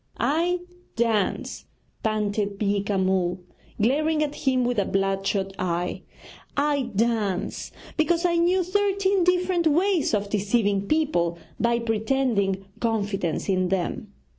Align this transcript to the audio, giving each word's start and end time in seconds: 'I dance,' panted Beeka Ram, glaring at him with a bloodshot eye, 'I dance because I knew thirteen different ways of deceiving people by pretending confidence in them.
'I 0.19 0.61
dance,' 0.95 1.65
panted 2.01 2.57
Beeka 2.57 2.97
Ram, 2.97 3.37
glaring 3.79 4.23
at 4.23 4.33
him 4.33 4.65
with 4.65 4.79
a 4.79 4.85
bloodshot 4.85 5.53
eye, 5.59 6.01
'I 6.57 6.89
dance 6.95 7.71
because 7.97 8.25
I 8.25 8.35
knew 8.37 8.63
thirteen 8.63 9.23
different 9.23 9.67
ways 9.67 10.15
of 10.15 10.31
deceiving 10.31 10.87
people 10.87 11.37
by 11.59 11.77
pretending 11.77 12.65
confidence 12.79 13.47
in 13.47 13.69
them. 13.69 14.11